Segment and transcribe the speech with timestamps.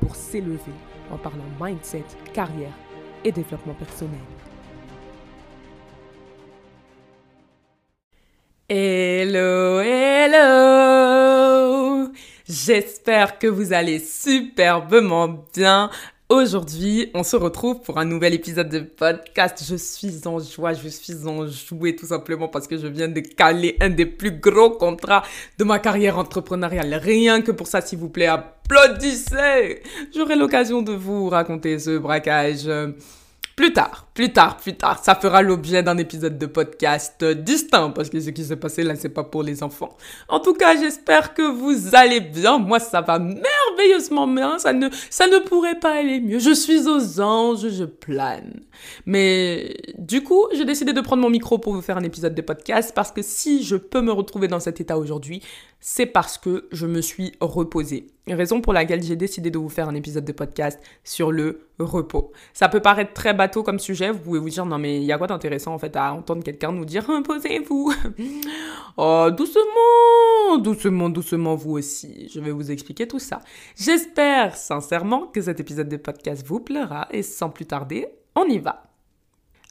[0.00, 0.72] pour s'élever
[1.10, 2.72] en parlant mindset, carrière
[3.24, 4.20] et développement personnel.
[8.68, 11.08] Hello, hello
[12.46, 15.90] J'espère que vous allez superbement bien.
[16.30, 19.64] Aujourd'hui, on se retrouve pour un nouvel épisode de podcast.
[19.66, 23.20] Je suis en joie, je suis en jouet tout simplement parce que je viens de
[23.20, 25.22] caler un des plus gros contrats
[25.56, 26.92] de ma carrière entrepreneuriale.
[26.96, 29.82] Rien que pour ça, s'il vous plaît, applaudissez.
[30.14, 32.68] J'aurai l'occasion de vous raconter ce braquage
[33.58, 38.08] plus tard, plus tard, plus tard, ça fera l'objet d'un épisode de podcast distinct parce
[38.08, 39.96] que ce qui s'est passé là, c'est pas pour les enfants.
[40.28, 42.58] En tout cas, j'espère que vous allez bien.
[42.58, 44.58] Moi, ça va merveilleusement bien.
[44.58, 46.38] Ça ne, ça ne pourrait pas aller mieux.
[46.38, 48.60] Je suis aux anges, je plane.
[49.06, 52.42] Mais du coup, j'ai décidé de prendre mon micro pour vous faire un épisode de
[52.42, 55.42] podcast parce que si je peux me retrouver dans cet état aujourd'hui,
[55.80, 58.08] c'est parce que je me suis reposée.
[58.26, 62.32] Raison pour laquelle j'ai décidé de vous faire un épisode de podcast sur le repos.
[62.52, 65.12] Ça peut paraître très bateau comme sujet, vous pouvez vous dire non mais il y
[65.12, 67.94] a quoi d'intéressant en fait à entendre quelqu'un nous dire reposez-vous.
[68.96, 72.28] oh doucement, doucement, doucement vous aussi.
[72.28, 73.40] Je vais vous expliquer tout ça.
[73.76, 78.58] J'espère sincèrement que cet épisode de podcast vous plaira et sans plus tarder, on y
[78.58, 78.84] va.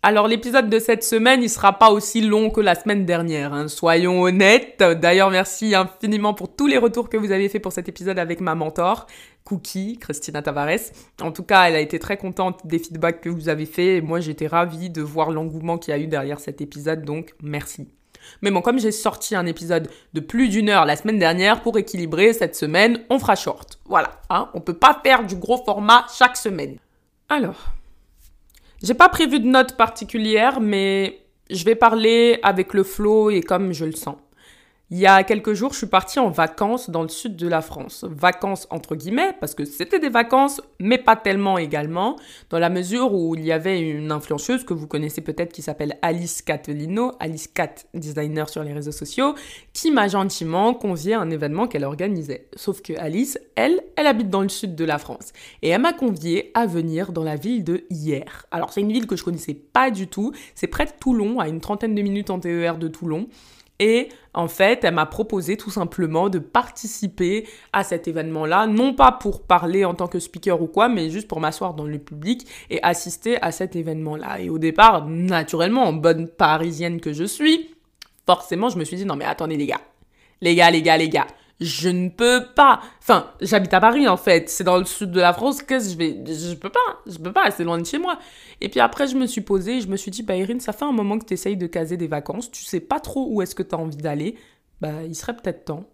[0.03, 3.67] Alors l'épisode de cette semaine, il sera pas aussi long que la semaine dernière, hein.
[3.67, 4.81] soyons honnêtes.
[4.81, 8.39] D'ailleurs, merci infiniment pour tous les retours que vous avez fait pour cet épisode avec
[8.39, 9.07] ma mentor,
[9.43, 10.91] Cookie, Christina Tavares.
[11.19, 14.01] En tout cas, elle a été très contente des feedbacks que vous avez fait et
[14.01, 17.89] moi j'étais ravie de voir l'engouement qu'il y a eu derrière cet épisode, donc merci.
[18.41, 21.77] Mais bon, comme j'ai sorti un épisode de plus d'une heure la semaine dernière, pour
[21.77, 23.79] équilibrer cette semaine, on fera short.
[23.85, 26.77] Voilà, hein, on peut pas faire du gros format chaque semaine.
[27.29, 27.73] Alors,
[28.83, 33.73] j'ai pas prévu de notes particulières, mais je vais parler avec le flow et comme
[33.73, 34.17] je le sens.
[34.89, 37.61] Il y a quelques jours, je suis partie en vacances dans le sud de la
[37.61, 38.05] France.
[38.09, 42.15] Vacances entre guillemets, parce que c'était des vacances, mais pas tellement également,
[42.49, 45.97] dans la mesure où il y avait une influenceuse que vous connaissez peut-être qui s'appelle
[46.01, 49.35] Alice Catelino, Alice Cat, designer sur les réseaux sociaux,
[49.73, 52.47] qui m'a gentiment convié à un événement qu'elle organisait.
[52.55, 55.33] Sauf que Alice, elle, elle habite dans le sud de la France.
[55.63, 58.45] Et elle m'a convié à venir dans la ville de Hier.
[58.51, 61.49] Alors c'est une ville que je connaissais pas du tout, c'est près de Toulon, à
[61.49, 63.27] une trentaine de minutes en TER de Toulon.
[63.79, 69.11] Et en fait, elle m'a proposé tout simplement de participer à cet événement-là, non pas
[69.11, 72.47] pour parler en tant que speaker ou quoi, mais juste pour m'asseoir dans le public
[72.69, 74.39] et assister à cet événement-là.
[74.39, 77.75] Et au départ, naturellement, en bonne parisienne que je suis,
[78.25, 79.81] forcément, je me suis dit, non mais attendez les gars,
[80.41, 81.27] les gars, les gars, les gars,
[81.59, 82.81] je ne peux pas.
[82.99, 85.91] Enfin, j'habite à Paris en fait, c'est dans le sud de la France, qu'est-ce que
[85.93, 88.19] je vais je peux pas, je peux pas, c'est loin de chez moi.
[88.61, 90.85] Et puis après je me suis posée, je me suis dit bah Irine, ça fait
[90.85, 93.55] un moment que tu essayes de caser des vacances, tu sais pas trop où est-ce
[93.55, 94.35] que tu as envie d'aller.
[94.81, 95.85] Bah, il serait peut-être temps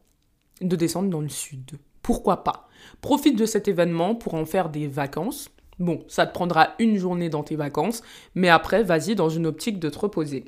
[0.62, 1.72] de descendre dans le sud.
[2.02, 2.68] Pourquoi pas?
[3.02, 5.50] Profite de cet événement pour en faire des vacances.
[5.80, 8.04] Bon, ça te prendra une journée dans tes vacances,
[8.36, 10.46] mais après, vas-y dans une optique de te reposer.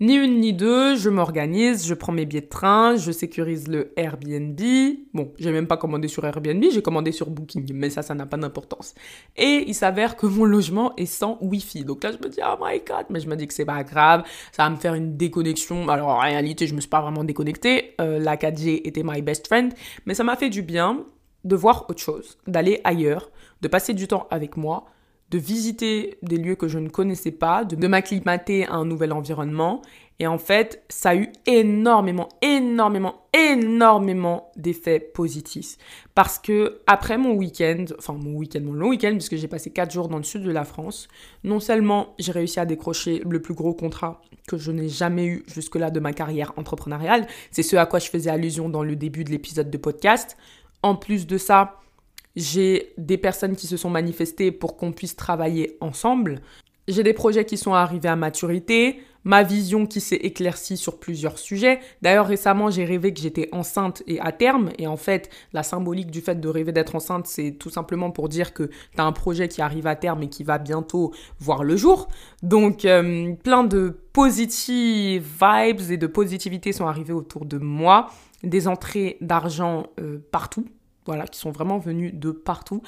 [0.00, 3.92] Ni une ni deux, je m'organise, je prends mes billets de train, je sécurise le
[3.96, 4.60] Airbnb.
[5.12, 8.24] Bon, j'ai même pas commandé sur Airbnb, j'ai commandé sur Booking, mais ça, ça n'a
[8.24, 8.94] pas d'importance.
[9.36, 11.84] Et il s'avère que mon logement est sans Wi-Fi.
[11.84, 13.82] Donc là, je me dis, oh my god, mais je me dis que c'est pas
[13.82, 14.22] grave,
[14.52, 15.88] ça va me faire une déconnexion.
[15.88, 17.96] Alors en réalité, je me suis pas vraiment déconnectée.
[18.00, 19.72] Euh, la 4G était my best friend,
[20.06, 21.04] mais ça m'a fait du bien
[21.42, 23.32] de voir autre chose, d'aller ailleurs,
[23.62, 24.86] de passer du temps avec moi
[25.30, 29.82] de visiter des lieux que je ne connaissais pas, de, m'acclimater à un nouvel environnement.
[30.20, 35.76] Et en fait, ça a eu énormément, énormément, énormément d'effets positifs.
[36.14, 39.92] Parce que après mon week-end, enfin mon week-end, mon long week-end, puisque j'ai passé 4
[39.92, 41.08] jours dans le sud de la France,
[41.44, 45.44] non seulement j'ai réussi à décrocher le plus gros contrat que je n'ai jamais eu
[45.46, 49.22] jusque-là de ma carrière entrepreneuriale, c'est ce à quoi je faisais allusion dans le début
[49.22, 50.36] de l'épisode de podcast.
[50.82, 51.80] En plus de ça,
[52.36, 56.40] j'ai des personnes qui se sont manifestées pour qu'on puisse travailler ensemble.
[56.88, 61.38] J'ai des projets qui sont arrivés à maturité, ma vision qui s'est éclaircie sur plusieurs
[61.38, 61.80] sujets.
[62.00, 64.70] D'ailleurs, récemment, j'ai rêvé que j'étais enceinte et à terme.
[64.78, 68.30] Et en fait, la symbolique du fait de rêver d'être enceinte, c'est tout simplement pour
[68.30, 71.62] dire que tu as un projet qui arrive à terme et qui va bientôt voir
[71.62, 72.08] le jour.
[72.42, 78.08] Donc, euh, plein de positives vibes et de positivité sont arrivées autour de moi.
[78.44, 80.64] Des entrées d'argent euh, partout,
[81.30, 82.82] qui sont vraiment venus de partout.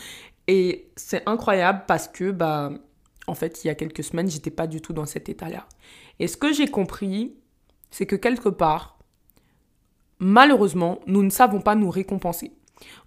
[0.47, 2.73] Et c'est incroyable parce que, bah,
[3.27, 5.67] en fait, il y a quelques semaines, j'étais pas du tout dans cet état-là.
[6.19, 7.35] Et ce que j'ai compris,
[7.91, 8.99] c'est que quelque part,
[10.19, 12.53] malheureusement, nous ne savons pas nous récompenser.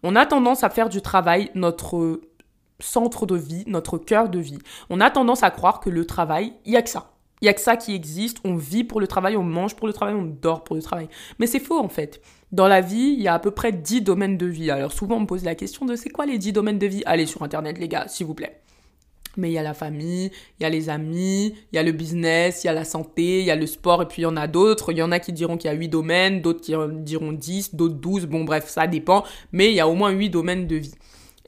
[0.04, 2.22] On a tendance à faire du travail notre
[2.80, 4.60] centre de vie, notre cœur de vie.
[4.90, 7.13] On a tendance à croire que le travail, il y a que ça.
[7.44, 9.86] Il y a que ça qui existe, on vit pour le travail, on mange pour
[9.86, 11.10] le travail, on dort pour le travail.
[11.40, 12.22] Mais c'est faux en fait.
[12.54, 14.72] Dans la vie, il y a à peu près 10 domaines de vie.
[14.72, 17.04] Alors souvent on me pose la question de c'est quoi les 10 domaines de vie?
[17.06, 18.62] Allez sur internet les gars, s'il vous plaît.
[19.36, 21.92] Mais il y a la famille, il y a les amis, il y a le
[21.92, 24.26] business, il y a la santé, il y a le sport, et puis il y
[24.26, 24.94] en a d'autres.
[24.94, 27.76] Il y en a qui diront qu'il y a 8 domaines, d'autres qui diront 10,
[27.76, 28.28] d'autres 12.
[28.28, 29.26] Bon, bref, ça dépend.
[29.52, 30.94] Mais il y a au moins 8 domaines de vie.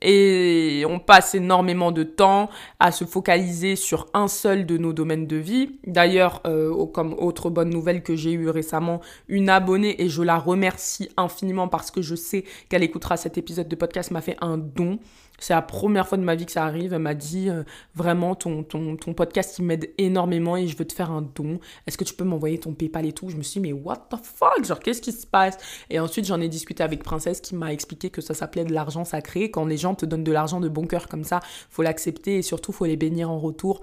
[0.02, 2.50] Et on passe énormément de temps
[2.80, 5.80] à se focaliser sur un seul de nos domaines de vie.
[5.88, 10.38] D'ailleurs, euh, comme autre bonne nouvelle que j'ai eue récemment, une abonnée, et je la
[10.38, 14.58] remercie infiniment parce que je sais qu'elle écoutera cet épisode de podcast, m'a fait un
[14.58, 15.00] don
[15.40, 16.94] c'est la première fois de ma vie que ça arrive.
[16.94, 20.86] Elle m'a dit euh, vraiment ton, ton, ton podcast il m'aide énormément et je veux
[20.86, 21.60] te faire un don.
[21.88, 23.30] Est-ce que tu peux m'envoyer ton PayPal et tout?
[23.30, 24.64] Je me suis dit mais what the fuck?
[24.64, 25.58] Genre qu'est-ce qui se passe?
[25.90, 29.06] Et ensuite j'en ai discuté avec Princesse qui m'a expliqué que ça s'appelait de l'argent
[29.06, 29.52] sacré.
[29.52, 31.40] Quand les gens te donnent de l'argent de bon cœur comme ça,
[31.70, 33.82] faut l'accepter et surtout faut les bénir en retour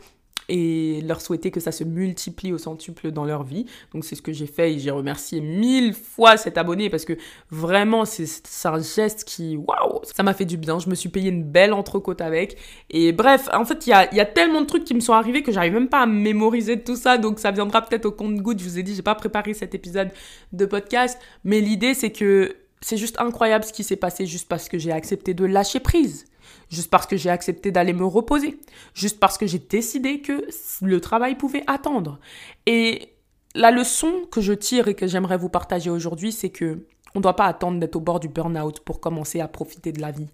[0.48, 3.66] et leur souhaiter que ça se multiplie au centuple dans leur vie.
[3.92, 7.14] Donc c'est ce que j'ai fait et j'ai remercié mille fois cet abonné parce que
[7.50, 8.26] vraiment c'est
[8.64, 10.78] un geste qui, waouh, ça m'a fait du bien.
[10.78, 12.56] Je me suis payé une belle entrecôte avec.
[12.90, 15.52] Et bref, en fait, il y a, tellement de trucs qui me sont arrivés que
[15.52, 17.18] j'arrive même pas à mémoriser tout ça.
[17.18, 18.60] Donc ça viendra peut-être au compte-goutte.
[18.60, 20.10] Je vous ai dit, j'ai pas préparé cet épisode
[20.52, 21.18] de podcast.
[21.44, 24.92] Mais l'idée, c'est que c'est juste incroyable ce qui s'est passé juste parce que j'ai
[24.92, 26.24] accepté de lâcher prise
[26.70, 28.60] juste parce que j'ai accepté d'aller me reposer,
[28.94, 30.46] juste parce que j'ai décidé que
[30.82, 32.18] le travail pouvait attendre.
[32.66, 33.14] Et
[33.54, 37.22] la leçon que je tire et que j'aimerais vous partager aujourd'hui, c'est que on ne
[37.22, 40.28] doit pas attendre d'être au bord du burn-out pour commencer à profiter de la vie.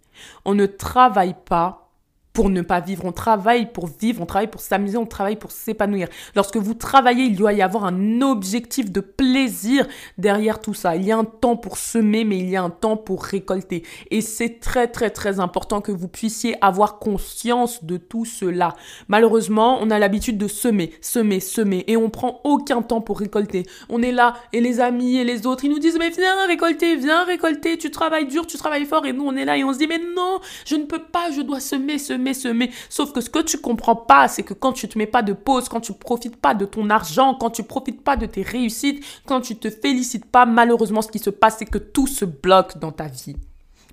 [0.45, 1.88] On ne travaille pas
[2.39, 3.05] pour ne pas vivre.
[3.05, 6.07] On travaille pour vivre, on travaille pour s'amuser, on travaille pour s'épanouir.
[6.37, 9.89] Lorsque vous travaillez, il doit y avoir un objectif de plaisir
[10.19, 10.95] derrière tout ça.
[10.95, 13.83] Il y a un temps pour semer, mais il y a un temps pour récolter.
[14.13, 18.77] Et c'est très très très important que vous puissiez avoir conscience de tout cela.
[19.09, 23.65] Malheureusement, on a l'habitude de semer, semer, semer, et on prend aucun temps pour récolter.
[23.89, 26.95] On est là, et les amis et les autres, ils nous disent, mais viens récolter,
[26.95, 29.73] viens récolter, tu travailles dur, tu travailles fort, et nous on est là et on
[29.73, 33.21] se dit, mais non, je ne peux pas, je dois semer, semer semer, Sauf que
[33.21, 35.81] ce que tu comprends pas, c'est que quand tu te mets pas de pause, quand
[35.81, 39.57] tu profites pas de ton argent, quand tu profites pas de tes réussites, quand tu
[39.57, 43.07] te félicites pas, malheureusement, ce qui se passe, c'est que tout se bloque dans ta
[43.07, 43.37] vie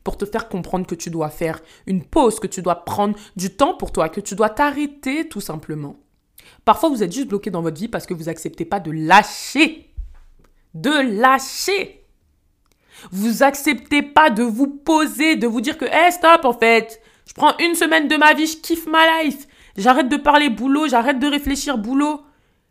[0.03, 3.49] pour te faire comprendre que tu dois faire une pause, que tu dois prendre du
[3.55, 5.97] temps pour toi, que tu dois t'arrêter tout simplement.
[6.63, 9.89] Parfois, vous êtes juste bloqué dans votre vie parce que vous acceptez pas de lâcher.
[10.73, 12.05] De lâcher.
[13.11, 17.01] Vous acceptez pas de vous poser, de vous dire que, hé, stop, en fait.
[17.27, 19.47] Je prends une semaine de ma vie, je kiffe ma life.
[19.77, 22.21] J'arrête de parler boulot, j'arrête de réfléchir boulot.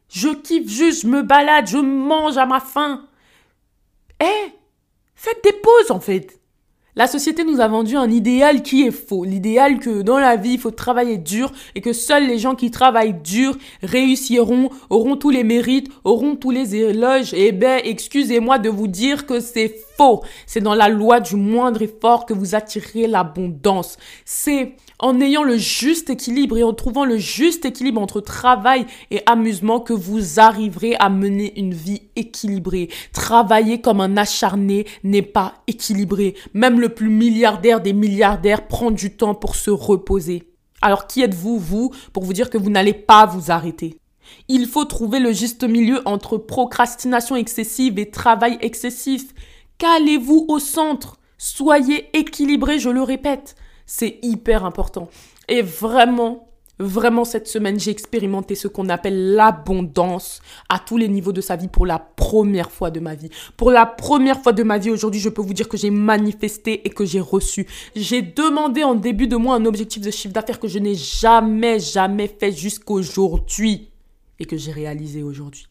[0.09, 3.07] Je kiffe juste, je me balade, je mange à ma faim.
[4.21, 4.53] Eh,
[5.15, 6.41] faites des pauses en fait.
[6.97, 9.25] La société nous a vendu un idéal qui est faux.
[9.25, 12.71] L'idéal que dans la vie, il faut travailler dur et que seuls les gens qui
[12.71, 17.35] travaillent dur réussiront, auront tous les mérites, auront tous les éloges.
[17.35, 20.23] Eh ben, excusez-moi de vous dire que c'est faux.
[20.47, 23.97] C'est dans la loi du moindre effort que vous attirez l'abondance.
[24.25, 29.23] C'est en ayant le juste équilibre et en trouvant le juste équilibre entre travail et
[29.27, 32.89] amusement que vous arriverez à mener une vie équilibrée.
[33.13, 36.35] Travailler comme un acharné n'est pas équilibré.
[36.55, 40.49] Même le plus milliardaire des milliardaires prend du temps pour se reposer.
[40.81, 43.99] Alors qui êtes-vous, vous, pour vous dire que vous n'allez pas vous arrêter?
[44.49, 49.35] Il faut trouver le juste milieu entre procrastination excessive et travail excessif.
[49.79, 51.17] Calez-vous au centre.
[51.39, 53.57] Soyez équilibré, je le répète.
[53.87, 55.09] C'est hyper important.
[55.49, 61.33] Et vraiment, vraiment cette semaine, j'ai expérimenté ce qu'on appelle l'abondance à tous les niveaux
[61.33, 63.31] de sa vie pour la première fois de ma vie.
[63.57, 66.87] Pour la première fois de ma vie aujourd'hui, je peux vous dire que j'ai manifesté
[66.87, 67.67] et que j'ai reçu.
[67.95, 71.79] J'ai demandé en début de mois un objectif de chiffre d'affaires que je n'ai jamais,
[71.79, 73.91] jamais fait jusqu'aujourd'hui
[74.39, 75.67] et que j'ai réalisé aujourd'hui.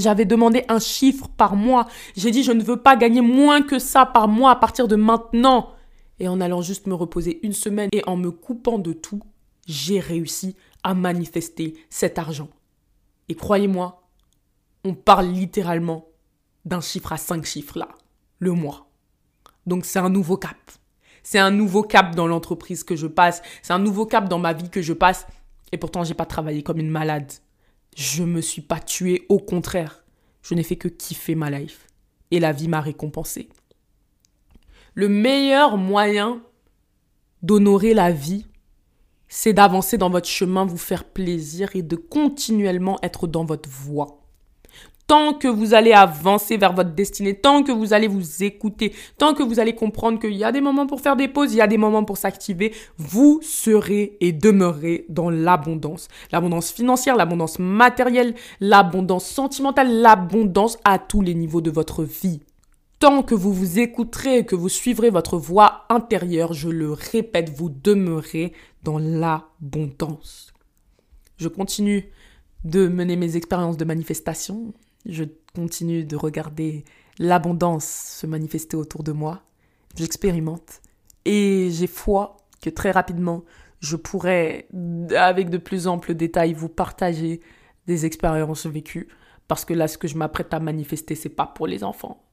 [0.00, 1.86] J'avais demandé un chiffre par mois.
[2.16, 4.96] J'ai dit je ne veux pas gagner moins que ça par mois à partir de
[4.96, 5.70] maintenant.
[6.20, 9.20] Et en allant juste me reposer une semaine et en me coupant de tout,
[9.66, 12.48] j'ai réussi à manifester cet argent.
[13.28, 14.02] Et croyez-moi,
[14.84, 16.06] on parle littéralement
[16.64, 17.88] d'un chiffre à cinq chiffres là,
[18.38, 18.86] le mois.
[19.66, 20.56] Donc c'est un nouveau cap.
[21.22, 23.42] C'est un nouveau cap dans l'entreprise que je passe.
[23.62, 25.26] C'est un nouveau cap dans ma vie que je passe.
[25.72, 27.32] Et pourtant, j'ai pas travaillé comme une malade.
[27.94, 30.04] Je me suis pas tuée, au contraire.
[30.42, 31.86] Je n'ai fait que kiffer ma life.
[32.30, 33.48] Et la vie m'a récompensé.
[34.94, 36.42] Le meilleur moyen
[37.42, 38.46] d'honorer la vie,
[39.28, 44.23] c'est d'avancer dans votre chemin, vous faire plaisir et de continuellement être dans votre voie.
[45.06, 49.34] Tant que vous allez avancer vers votre destinée, tant que vous allez vous écouter, tant
[49.34, 51.60] que vous allez comprendre qu'il y a des moments pour faire des pauses, il y
[51.60, 56.08] a des moments pour s'activer, vous serez et demeurez dans l'abondance.
[56.32, 62.40] L'abondance financière, l'abondance matérielle, l'abondance sentimentale, l'abondance à tous les niveaux de votre vie.
[62.98, 67.50] Tant que vous vous écouterez et que vous suivrez votre voix intérieure, je le répète,
[67.50, 70.54] vous demeurez dans l'abondance.
[71.36, 72.10] Je continue
[72.64, 74.72] de mener mes expériences de manifestation.
[75.06, 76.84] Je continue de regarder
[77.18, 79.42] l'abondance se manifester autour de moi.
[79.96, 80.80] J'expérimente.
[81.24, 83.44] Et j'ai foi que très rapidement,
[83.80, 84.68] je pourrai,
[85.16, 87.40] avec de plus amples détails, vous partager
[87.86, 89.08] des expériences vécues.
[89.46, 92.24] Parce que là, ce que je m'apprête à manifester, c'est pas pour les enfants.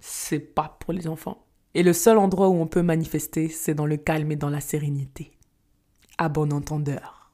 [0.00, 1.44] C'est pas pour les enfants.
[1.74, 4.60] Et le seul endroit où on peut manifester, c'est dans le calme et dans la
[4.60, 5.32] sérénité.
[6.18, 7.32] À bon entendeur.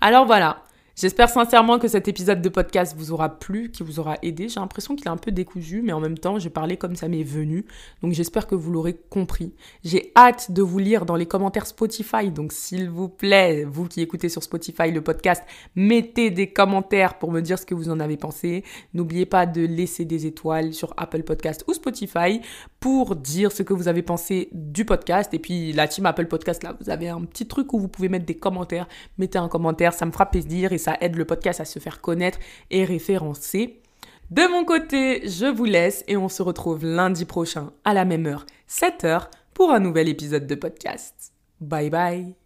[0.00, 0.64] Alors voilà,
[0.96, 4.48] J'espère sincèrement que cet épisode de podcast vous aura plu, qui vous aura aidé.
[4.48, 7.08] J'ai l'impression qu'il est un peu décousu, mais en même temps, j'ai parlé comme ça
[7.08, 7.66] m'est venu.
[8.00, 9.54] Donc j'espère que vous l'aurez compris.
[9.82, 12.30] J'ai hâte de vous lire dans les commentaires Spotify.
[12.30, 15.42] Donc s'il vous plaît, vous qui écoutez sur Spotify le podcast,
[15.74, 18.62] mettez des commentaires pour me dire ce que vous en avez pensé.
[18.92, 22.40] N'oubliez pas de laisser des étoiles sur Apple Podcast ou Spotify
[22.84, 25.32] pour dire ce que vous avez pensé du podcast.
[25.32, 28.10] Et puis la team Apple Podcast, là, vous avez un petit truc où vous pouvez
[28.10, 28.86] mettre des commentaires.
[29.16, 32.02] Mettez un commentaire, ça me fera plaisir et ça aide le podcast à se faire
[32.02, 32.38] connaître
[32.70, 33.80] et référencer.
[34.30, 38.26] De mon côté, je vous laisse et on se retrouve lundi prochain à la même
[38.26, 41.32] heure, 7h, pour un nouvel épisode de podcast.
[41.62, 42.43] Bye bye